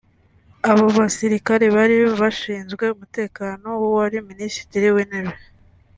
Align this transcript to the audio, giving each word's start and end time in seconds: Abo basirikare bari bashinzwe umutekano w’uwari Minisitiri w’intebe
Abo 0.71 0.85
basirikare 0.97 1.65
bari 1.75 1.95
bashinzwe 2.21 2.83
umutekano 2.95 3.67
w’uwari 3.79 4.17
Minisitiri 4.29 4.87
w’intebe 4.95 5.35